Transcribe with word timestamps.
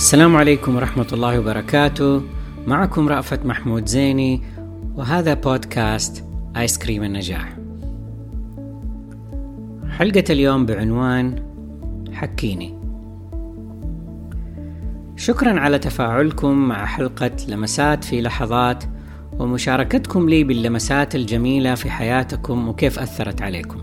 السلام 0.00 0.36
عليكم 0.36 0.76
ورحمة 0.76 1.06
الله 1.12 1.40
وبركاته. 1.40 2.22
معكم 2.66 3.08
رأفت 3.08 3.46
محمود 3.46 3.86
زيني 3.86 4.42
وهذا 4.94 5.34
بودكاست 5.34 6.24
آيس 6.56 6.78
كريم 6.78 7.02
النجاح. 7.02 7.56
حلقة 9.90 10.24
اليوم 10.30 10.66
بعنوان 10.66 11.42
حكيني. 12.12 12.74
شكرا 15.16 15.60
على 15.60 15.78
تفاعلكم 15.78 16.68
مع 16.68 16.86
حلقة 16.86 17.30
لمسات 17.48 18.04
في 18.04 18.20
لحظات 18.20 18.84
ومشاركتكم 19.38 20.28
لي 20.28 20.44
باللمسات 20.44 21.14
الجميلة 21.14 21.74
في 21.74 21.90
حياتكم 21.90 22.68
وكيف 22.68 22.98
أثرت 22.98 23.42
عليكم. 23.42 23.80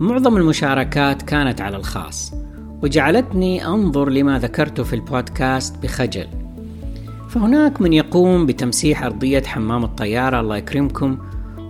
معظم 0.00 0.36
المشاركات 0.36 1.22
كانت 1.22 1.60
على 1.60 1.76
الخاص. 1.76 2.39
وجعلتني 2.82 3.66
أنظر 3.66 4.08
لما 4.08 4.38
ذكرته 4.38 4.82
في 4.82 4.92
البودكاست 4.92 5.82
بخجل. 5.82 6.26
فهناك 7.28 7.80
من 7.80 7.92
يقوم 7.92 8.46
بتمسيح 8.46 9.02
أرضية 9.02 9.42
حمام 9.42 9.84
الطيارة 9.84 10.40
الله 10.40 10.56
يكرمكم 10.56 11.18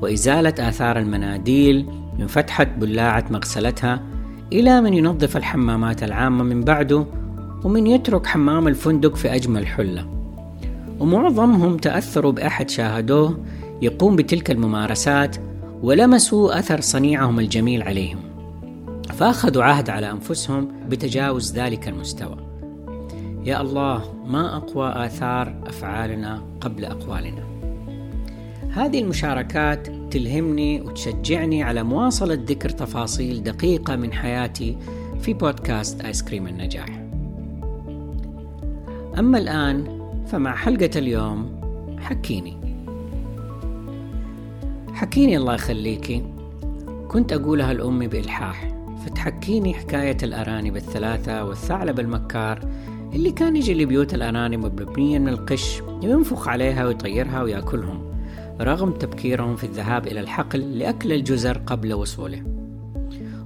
وإزالة 0.02 0.54
آثار 0.68 0.98
المناديل 0.98 1.86
من 2.18 2.26
فتحة 2.26 2.64
بلاعة 2.64 3.24
مغسلتها 3.30 4.02
إلى 4.52 4.80
من 4.80 4.94
ينظف 4.94 5.36
الحمامات 5.36 6.02
العامة 6.02 6.44
من 6.44 6.60
بعده 6.60 7.06
ومن 7.64 7.86
يترك 7.86 8.26
حمام 8.26 8.68
الفندق 8.68 9.16
في 9.16 9.34
أجمل 9.34 9.66
حله 9.66 10.06
ومعظمهم 11.00 11.76
تأثروا 11.76 12.32
بأحد 12.32 12.70
شاهدوه 12.70 13.38
يقوم 13.82 14.16
بتلك 14.16 14.50
الممارسات 14.50 15.36
ولمسوا 15.82 16.58
أثر 16.58 16.80
صنيعهم 16.80 17.40
الجميل 17.40 17.82
عليهم. 17.82 18.18
فأخذوا 19.10 19.62
عهد 19.62 19.90
على 19.90 20.10
أنفسهم 20.10 20.68
بتجاوز 20.88 21.54
ذلك 21.54 21.88
المستوى. 21.88 22.36
يا 23.44 23.60
الله 23.60 24.14
ما 24.26 24.56
أقوى 24.56 25.06
آثار 25.06 25.62
أفعالنا 25.66 26.42
قبل 26.60 26.84
أقوالنا؟ 26.84 27.44
هذه 28.70 29.00
المشاركات 29.00 29.88
تلهمني 30.10 30.80
وتشجعني 30.80 31.62
على 31.62 31.82
مواصلة 31.82 32.34
ذكر 32.34 32.68
تفاصيل 32.68 33.42
دقيقة 33.42 33.96
من 33.96 34.12
حياتي 34.12 34.76
في 35.20 35.34
بودكاست 35.34 36.00
آيس 36.00 36.22
كريم 36.22 36.46
النجاح. 36.46 37.02
أما 39.18 39.38
الآن 39.38 40.00
فمع 40.26 40.54
حلقة 40.54 40.90
اليوم 40.96 41.60
حكيني. 41.98 42.56
حكيني 44.92 45.36
الله 45.36 45.54
يخليكي 45.54 46.24
كنت 47.08 47.32
أقولها 47.32 47.72
لأمي 47.72 48.08
بإلحاح. 48.08 48.79
فتحكيني 49.06 49.74
حكاية 49.74 50.16
الأرانب 50.22 50.76
الثلاثة 50.76 51.44
والثعلب 51.44 52.00
المكار 52.00 52.68
اللي 53.12 53.30
كان 53.32 53.56
يجي 53.56 53.84
لبيوت 53.84 54.14
الأرانب 54.14 54.66
مبنية 54.66 55.18
من 55.18 55.28
القش 55.28 55.80
وينفخ 55.80 56.48
عليها 56.48 56.86
ويطيرها 56.86 57.42
ويأكلهم 57.42 58.10
رغم 58.60 58.90
تبكيرهم 58.90 59.56
في 59.56 59.64
الذهاب 59.64 60.06
إلى 60.06 60.20
الحقل 60.20 60.78
لأكل 60.78 61.12
الجزر 61.12 61.58
قبل 61.58 61.92
وصوله. 61.92 62.42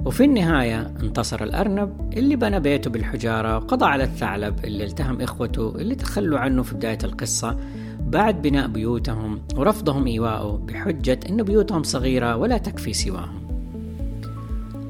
وفي 0.04 0.24
النهاية 0.24 0.94
انتصر 1.02 1.44
الأرنب 1.44 2.12
اللي 2.16 2.36
بنى 2.36 2.60
بيته 2.60 2.90
بالحجارة 2.90 3.56
وقضى 3.56 3.84
على 3.84 4.04
الثعلب 4.04 4.64
اللي 4.64 4.84
التهم 4.84 5.20
إخوته 5.20 5.74
اللي 5.76 5.94
تخلوا 5.94 6.38
عنه 6.38 6.62
في 6.62 6.74
بداية 6.74 6.98
القصة 7.04 7.56
بعد 8.00 8.42
بناء 8.42 8.68
بيوتهم 8.68 9.42
ورفضهم 9.56 10.06
إيواءه 10.06 10.56
بحجة 10.56 11.20
أن 11.30 11.42
بيوتهم 11.42 11.82
صغيرة 11.82 12.36
ولا 12.36 12.58
تكفي 12.58 12.92
سواهم. 12.92 13.43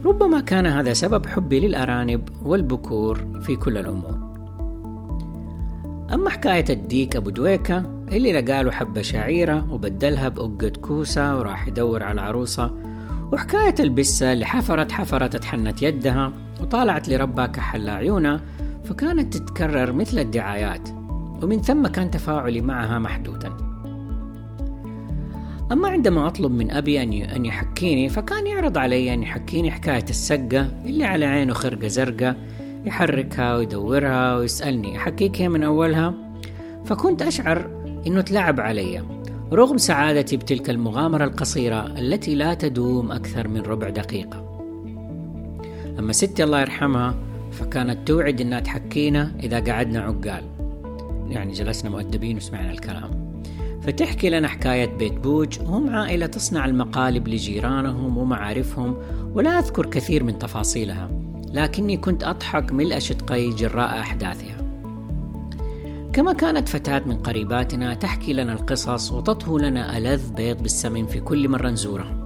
ربما 0.04 0.40
كان 0.40 0.66
هذا 0.66 0.92
سبب 0.92 1.26
حبي 1.26 1.60
للأرانب 1.60 2.28
والبكور 2.42 3.40
في 3.40 3.56
كل 3.56 3.78
الأمور. 3.78 4.18
أما 6.14 6.30
حكاية 6.30 6.64
الديك 6.70 7.16
أبو 7.16 7.30
دويكة 7.30 7.78
اللي 8.12 8.40
لقاله 8.40 8.70
حبة 8.70 9.02
شعيرة 9.02 9.72
وبدلها 9.72 10.28
بأقة 10.28 10.68
كوسة 10.68 11.38
وراح 11.38 11.68
يدور 11.68 12.02
على 12.02 12.20
عروسة 12.20 12.70
وحكاية 13.32 13.74
البسة 13.80 14.32
اللي 14.32 14.44
حفرت 14.44 14.92
حفرت 14.92 15.36
تحنت 15.36 15.82
يدها 15.82 16.32
وطالعت 16.60 17.08
لربها 17.08 17.46
كحل 17.46 17.88
عيونها 17.88 18.40
فكانت 18.84 19.36
تتكرر 19.36 19.92
مثل 19.92 20.18
الدعايات 20.18 20.88
ومن 21.42 21.62
ثم 21.62 21.86
كان 21.86 22.10
تفاعلي 22.10 22.60
معها 22.60 22.98
محدودا. 22.98 23.73
أما 25.74 25.88
عندما 25.88 26.26
أطلب 26.26 26.52
من 26.52 26.70
أبي 26.70 27.02
أن 27.02 27.44
يحكيني 27.44 28.08
فكان 28.08 28.46
يعرض 28.46 28.78
علي 28.78 29.14
أن 29.14 29.22
يحكيني 29.22 29.70
حكاية 29.70 30.04
السقة 30.10 30.68
اللي 30.84 31.04
على 31.04 31.24
عينه 31.24 31.52
خرقة 31.52 31.88
زرقاء 31.88 32.36
يحركها 32.84 33.56
ويدورها 33.56 34.36
ويسألني 34.36 34.96
أحكيك 34.96 35.40
من 35.40 35.62
أولها. 35.62 36.14
فكنت 36.84 37.22
أشعر 37.22 37.70
أنه 38.06 38.20
تلعب 38.20 38.60
علي 38.60 39.02
رغم 39.52 39.78
سعادتي 39.78 40.36
بتلك 40.36 40.70
المغامرة 40.70 41.24
القصيرة 41.24 41.86
التي 41.86 42.34
لا 42.34 42.54
تدوم 42.54 43.12
أكثر 43.12 43.48
من 43.48 43.60
ربع 43.60 43.88
دقيقة. 43.88 44.60
أما 45.98 46.12
ستي 46.12 46.44
الله 46.44 46.60
يرحمها 46.60 47.14
فكانت 47.52 48.08
توعد 48.08 48.40
أنها 48.40 48.60
تحكينا 48.60 49.32
إذا 49.42 49.60
قعدنا 49.60 50.00
عقال. 50.00 50.44
يعني 51.28 51.52
جلسنا 51.52 51.90
مؤدبين 51.90 52.36
وسمعنا 52.36 52.70
الكلام. 52.70 53.23
فتحكي 53.86 54.30
لنا 54.30 54.48
حكاية 54.48 54.86
بيت 54.86 55.12
بوج 55.12 55.60
وهم 55.60 55.90
عائلة 55.90 56.26
تصنع 56.26 56.64
المقالب 56.64 57.28
لجيرانهم 57.28 58.18
ومعارفهم 58.18 58.96
ولا 59.34 59.58
أذكر 59.58 59.86
كثير 59.86 60.24
من 60.24 60.38
تفاصيلها 60.38 61.10
لكني 61.52 61.96
كنت 61.96 62.24
أضحك 62.24 62.72
ملء 62.72 62.98
شدقي 62.98 63.50
جراء 63.50 64.00
أحداثها. 64.00 64.56
كما 66.12 66.32
كانت 66.32 66.68
فتاة 66.68 67.02
من 67.06 67.16
قريباتنا 67.16 67.94
تحكي 67.94 68.32
لنا 68.32 68.52
القصص 68.52 69.12
وتطهو 69.12 69.58
لنا 69.58 69.98
ألذ 69.98 70.32
بيض 70.32 70.62
بالسمن 70.62 71.06
في 71.06 71.20
كل 71.20 71.48
مرة 71.48 71.68
نزورها 71.68 72.24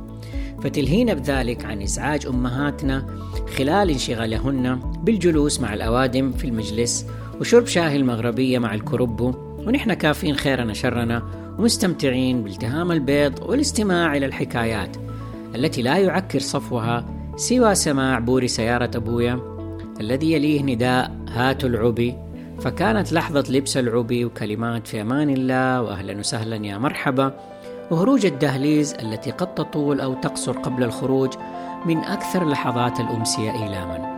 فتلهينا 0.62 1.14
بذلك 1.14 1.64
عن 1.64 1.82
إزعاج 1.82 2.26
أمهاتنا 2.26 3.06
خلال 3.56 3.90
انشغالهن 3.90 4.80
بالجلوس 5.02 5.60
مع 5.60 5.74
الأوادم 5.74 6.32
في 6.32 6.44
المجلس 6.44 7.06
وشرب 7.40 7.66
شاهي 7.66 7.96
المغربية 7.96 8.58
مع 8.58 8.74
الكربو 8.74 9.32
ونحن 9.66 9.94
كافين 9.94 10.36
خيرنا 10.36 10.72
شرنا 10.72 11.47
ومستمتعين 11.58 12.42
بالتهام 12.42 12.92
البيض 12.92 13.42
والاستماع 13.42 14.16
إلى 14.16 14.26
الحكايات 14.26 14.96
التي 15.54 15.82
لا 15.82 15.98
يعكر 15.98 16.38
صفوها 16.38 17.04
سوى 17.36 17.74
سماع 17.74 18.18
بوري 18.18 18.48
سيارة 18.48 18.90
أبويا 18.94 19.40
الذي 20.00 20.32
يليه 20.32 20.62
نداء 20.62 21.16
هاتوا 21.28 21.68
العبي. 21.68 22.14
فكانت 22.60 23.12
لحظة 23.12 23.44
لبس 23.50 23.76
العبي 23.76 24.24
وكلمات 24.24 24.86
في 24.86 25.00
أمان 25.00 25.30
الله 25.30 25.82
وأهلا 25.82 26.18
وسهلا 26.18 26.66
يا 26.66 26.78
مرحبا. 26.78 27.34
وهروج 27.90 28.26
الدهليز 28.26 28.94
التي 28.94 29.30
قد 29.30 29.54
تطول 29.54 30.00
أو 30.00 30.14
تقصر 30.14 30.52
قبل 30.52 30.84
الخروج 30.84 31.32
من 31.86 31.98
أكثر 31.98 32.48
لحظات 32.48 33.00
الأمسية 33.00 33.50
إيلاما. 33.50 34.17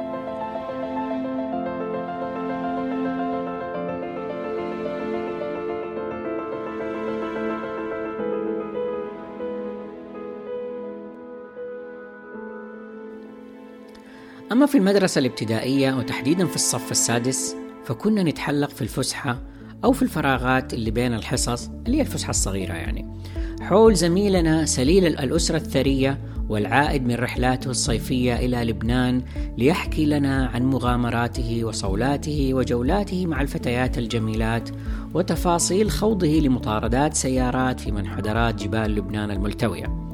أما 14.52 14.66
في 14.66 14.78
المدرسة 14.78 15.18
الابتدائية 15.18 15.92
وتحديدا 15.92 16.46
في 16.46 16.54
الصف 16.56 16.90
السادس 16.90 17.56
فكنا 17.84 18.22
نتحلق 18.22 18.70
في 18.70 18.82
الفسحة 18.82 19.38
أو 19.84 19.92
في 19.92 20.02
الفراغات 20.02 20.74
اللي 20.74 20.90
بين 20.90 21.14
الحصص 21.14 21.70
اللي 21.86 21.96
هي 21.96 22.00
الفسحة 22.00 22.30
الصغيرة 22.30 22.72
يعني. 22.72 23.20
حول 23.60 23.94
زميلنا 23.94 24.66
سليل 24.66 25.06
الأسرة 25.06 25.56
الثرية 25.56 26.18
والعائد 26.48 27.06
من 27.06 27.14
رحلاته 27.14 27.70
الصيفية 27.70 28.36
إلى 28.36 28.64
لبنان 28.64 29.22
ليحكي 29.58 30.06
لنا 30.06 30.46
عن 30.46 30.62
مغامراته 30.62 31.64
وصولاته 31.64 32.54
وجولاته 32.54 33.26
مع 33.26 33.40
الفتيات 33.40 33.98
الجميلات 33.98 34.68
وتفاصيل 35.14 35.90
خوضه 35.90 36.40
لمطاردات 36.40 37.14
سيارات 37.14 37.80
في 37.80 37.92
منحدرات 37.92 38.54
جبال 38.54 38.94
لبنان 38.94 39.30
الملتوية. 39.30 40.09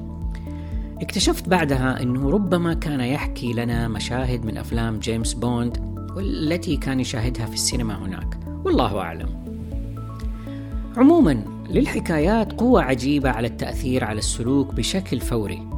اكتشفت 1.02 1.48
بعدها 1.48 2.02
أنه 2.02 2.31
ربما 2.31 2.75
كان 2.75 3.00
يحكي 3.00 3.52
لنا 3.52 3.88
مشاهد 3.88 4.44
من 4.44 4.56
أفلام 4.56 4.98
جيمس 4.98 5.34
بوند 5.34 5.78
والتي 6.16 6.76
كان 6.76 7.00
يشاهدها 7.00 7.46
في 7.46 7.54
السينما 7.54 7.98
هناك. 7.98 8.38
والله 8.64 8.98
أعلم. 8.98 9.28
عموما 10.96 11.44
للحكايات 11.70 12.52
قوة 12.52 12.82
عجيبة 12.82 13.31
على 13.31 13.46
التأثير 13.46 14.04
على 14.04 14.19
السلوك 14.19 14.75
بشكل 14.75 15.20
فوري. 15.20 15.69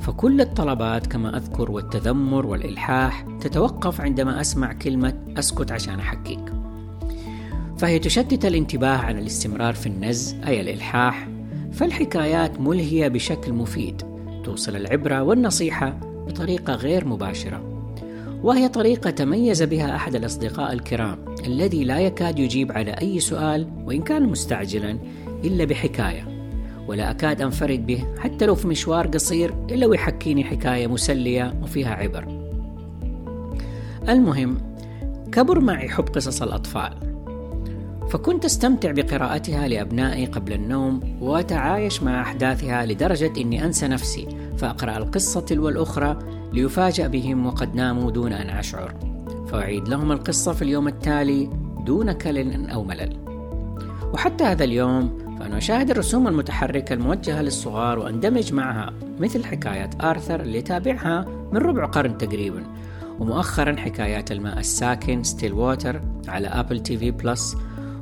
فكل 0.00 0.40
الطلبات 0.40 1.06
كما 1.06 1.36
أذكر 1.36 1.70
والتذمر 1.70 2.46
والإلحاح 2.46 3.26
تتوقف 3.40 4.00
عندما 4.00 4.40
أسمع 4.40 4.72
كلمة 4.72 5.14
أسكت 5.38 5.72
عشان 5.72 5.98
أحكيك. 5.98 6.52
فهي 7.78 7.98
تشتت 7.98 8.44
الانتباه 8.44 8.96
عن 8.96 9.18
الاستمرار 9.18 9.74
في 9.74 9.86
النز 9.86 10.34
أي 10.46 10.60
الإلحاح. 10.60 11.28
فالحكايات 11.72 12.60
ملهية 12.60 13.08
بشكل 13.08 13.52
مفيد. 13.52 14.15
توصل 14.46 14.76
العبرة 14.76 15.22
والنصيحة 15.22 16.00
بطريقة 16.26 16.74
غير 16.74 17.04
مباشرة. 17.04 17.62
وهي 18.42 18.68
طريقة 18.68 19.10
تميز 19.10 19.62
بها 19.62 19.96
أحد 19.96 20.14
الأصدقاء 20.14 20.72
الكرام 20.72 21.18
الذي 21.46 21.84
لا 21.84 21.98
يكاد 22.00 22.38
يجيب 22.38 22.72
على 22.72 22.90
أي 22.90 23.20
سؤال 23.20 23.68
وإن 23.84 24.02
كان 24.02 24.22
مستعجلا 24.22 24.98
إلا 25.44 25.64
بحكاية. 25.64 26.28
ولا 26.88 27.10
أكاد 27.10 27.42
أنفرد 27.42 27.86
به 27.86 28.04
حتى 28.18 28.46
لو 28.46 28.54
في 28.54 28.68
مشوار 28.68 29.06
قصير 29.06 29.54
إلا 29.70 29.86
ويحكيني 29.86 30.44
حكاية 30.44 30.86
مسلية 30.86 31.54
وفيها 31.62 31.94
عبر. 31.94 32.24
المهم 34.08 34.58
كبر 35.32 35.60
معي 35.60 35.88
حب 35.88 36.08
قصص 36.08 36.42
الأطفال. 36.42 37.15
فكنت 38.10 38.44
أستمتع 38.44 38.90
بقراءتها 38.90 39.68
لأبنائي 39.68 40.26
قبل 40.26 40.52
النوم 40.52 41.18
وأتعايش 41.20 42.02
مع 42.02 42.20
أحداثها 42.20 42.86
لدرجة 42.86 43.32
إني 43.40 43.64
أنسى 43.64 43.88
نفسي 43.88 44.28
فأقرأ 44.58 44.96
القصة 44.96 45.40
تلو 45.40 45.68
الأخرى 45.68 46.18
ليفاجأ 46.52 47.06
بهم 47.06 47.46
وقد 47.46 47.74
ناموا 47.74 48.10
دون 48.10 48.32
أن 48.32 48.50
أشعر. 48.50 48.94
فأعيد 49.48 49.88
لهم 49.88 50.12
القصة 50.12 50.52
في 50.52 50.62
اليوم 50.62 50.88
التالي 50.88 51.50
دون 51.86 52.12
كلل 52.12 52.70
أو 52.70 52.84
ملل. 52.84 53.16
وحتى 54.12 54.44
هذا 54.44 54.64
اليوم 54.64 55.26
فأنا 55.38 55.58
أشاهد 55.58 55.90
الرسوم 55.90 56.28
المتحركة 56.28 56.92
الموجهة 56.92 57.42
للصغار 57.42 57.98
وأندمج 57.98 58.52
معها 58.52 58.92
مثل 59.20 59.44
حكايات 59.44 60.04
آرثر 60.04 60.40
اللي 60.40 60.62
تابعها 60.62 61.24
من 61.52 61.58
ربع 61.58 61.86
قرن 61.86 62.18
تقريبا 62.18 62.62
ومؤخرا 63.20 63.76
حكايات 63.76 64.32
الماء 64.32 64.58
الساكن 64.58 65.22
Stillwater 65.22 66.00
على 66.28 66.48
Apple 66.48 66.80
TV 66.80 67.10
Plus 67.10 67.56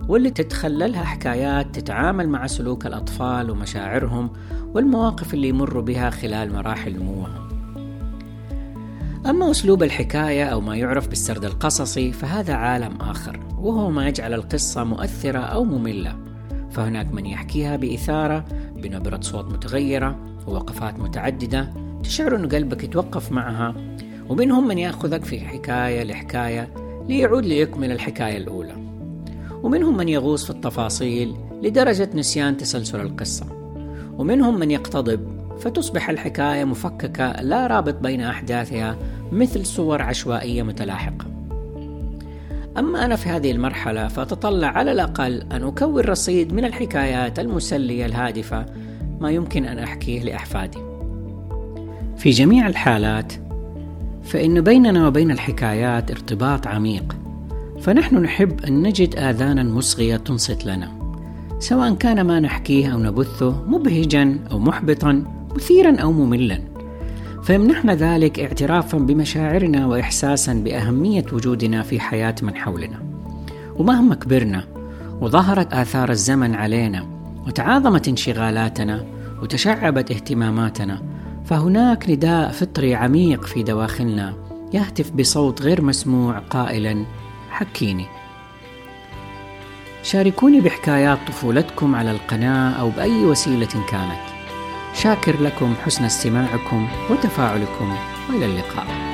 واللي 0.08 0.30
تتخللها 0.30 1.04
حكايات 1.04 1.74
تتعامل 1.74 2.28
مع 2.28 2.46
سلوك 2.46 2.86
الأطفال 2.86 3.50
ومشاعرهم 3.50 4.30
والمواقف 4.74 5.34
اللي 5.34 5.48
يمروا 5.48 5.82
بها 5.82 6.10
خلال 6.10 6.52
مراحل 6.52 6.96
نموهم. 6.96 7.44
أما 9.26 9.50
أسلوب 9.50 9.82
الحكاية 9.82 10.44
أو 10.44 10.60
ما 10.60 10.76
يعرف 10.76 11.08
بالسرد 11.08 11.44
القصصي 11.44 12.12
فهذا 12.12 12.54
عالم 12.54 13.00
آخر 13.00 13.40
وهو 13.58 13.90
ما 13.90 14.08
يجعل 14.08 14.34
القصة 14.34 14.84
مؤثرة 14.84 15.38
أو 15.38 15.64
مملة. 15.64 16.16
فهناك 16.70 17.12
من 17.12 17.26
يحكيها 17.26 17.76
بإثارة 17.76 18.44
بنبرة 18.76 19.20
صوت 19.20 19.44
متغيرة 19.44 20.18
ووقفات 20.46 20.98
متعددة 20.98 21.70
تشعر 22.02 22.36
أن 22.36 22.48
قلبك 22.48 22.84
يتوقف 22.84 23.32
معها 23.32 23.74
ومنهم 24.28 24.68
من 24.68 24.78
يأخذك 24.78 25.24
في 25.24 25.40
حكاية 25.40 26.02
لحكاية 26.02 26.68
ليعود 27.08 27.46
ليكمل 27.46 27.92
الحكاية 27.92 28.36
الأولى. 28.36 28.93
ومنهم 29.64 29.96
من 29.96 30.08
يغوص 30.08 30.44
في 30.44 30.50
التفاصيل 30.50 31.34
لدرجة 31.62 32.10
نسيان 32.14 32.56
تسلسل 32.56 33.00
القصة. 33.00 33.46
ومنهم 34.18 34.58
من 34.58 34.70
يقتضب 34.70 35.20
فتصبح 35.58 36.10
الحكاية 36.10 36.64
مفككة 36.64 37.42
لا 37.42 37.66
رابط 37.66 37.94
بين 37.94 38.20
أحداثها 38.20 38.96
مثل 39.32 39.66
صور 39.66 40.02
عشوائية 40.02 40.62
متلاحقة. 40.62 41.26
أما 42.78 43.04
أنا 43.04 43.16
في 43.16 43.28
هذه 43.28 43.50
المرحلة 43.50 44.08
فأتطلع 44.08 44.68
على 44.68 44.92
الأقل 44.92 45.42
أن 45.52 45.62
أكون 45.62 46.04
رصيد 46.04 46.52
من 46.52 46.64
الحكايات 46.64 47.38
المسلية 47.38 48.06
الهادفة 48.06 48.66
ما 49.20 49.30
يمكن 49.30 49.64
أن 49.64 49.78
أحكيه 49.78 50.22
لأحفادي. 50.22 50.78
في 52.16 52.30
جميع 52.30 52.66
الحالات 52.66 53.32
فإن 54.22 54.60
بيننا 54.60 55.08
وبين 55.08 55.30
الحكايات 55.30 56.10
ارتباط 56.10 56.66
عميق، 56.66 57.16
فنحن 57.84 58.16
نحب 58.16 58.64
أن 58.64 58.82
نجد 58.82 59.16
آذانا 59.16 59.62
مصغية 59.62 60.16
تنصت 60.16 60.66
لنا، 60.66 60.92
سواء 61.58 61.94
كان 61.94 62.20
ما 62.20 62.40
نحكيه 62.40 62.92
أو 62.92 62.98
نبثه 62.98 63.64
مبهجا 63.66 64.38
أو 64.50 64.58
محبطا، 64.58 65.24
مثيرا 65.54 65.96
أو 65.96 66.12
مملا. 66.12 66.60
فيمنحنا 67.42 67.94
ذلك 67.94 68.40
اعترافا 68.40 68.98
بمشاعرنا 68.98 69.86
واحساسا 69.86 70.54
بأهمية 70.54 71.24
وجودنا 71.32 71.82
في 71.82 72.00
حياة 72.00 72.34
من 72.42 72.54
حولنا 72.54 73.02
ومهما 73.76 74.14
كبرنا 74.14 74.64
وظهرت 75.20 75.72
آثار 75.72 76.10
الزمن 76.10 76.54
علينا 76.54 77.06
وتعاظمت 77.46 78.08
انشغالاتنا 78.08 79.04
وتشعبت 79.42 80.10
اهتماماتنا 80.10 81.02
فهناك 81.44 82.10
نداء 82.10 82.50
فطري 82.50 82.94
عميق 82.94 83.44
في 83.44 83.62
دواخلنا 83.62 84.34
يهتف 84.74 85.10
بصوت 85.10 85.62
غير 85.62 85.82
مسموع 85.82 86.38
قائلا 86.38 87.04
حكيني. 87.54 88.06
شاركوني 90.02 90.60
بحكايات 90.60 91.18
طفولتكم 91.26 91.94
على 91.94 92.10
القناة 92.10 92.80
أو 92.80 92.90
بأي 92.90 93.24
وسيلة 93.24 93.86
كانت. 93.90 94.20
شاكر 94.94 95.40
لكم 95.40 95.74
حسن 95.84 96.04
استماعكم 96.04 96.88
وتفاعلكم. 97.10 97.96
والى 98.30 98.46
اللقاء. 98.46 99.13